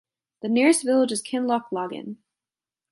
[0.41, 2.15] The nearest village is Kinloch Laggan.